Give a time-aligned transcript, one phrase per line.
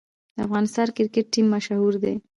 [0.35, 2.13] د افغانستان کرکټ ټیم مشهور دی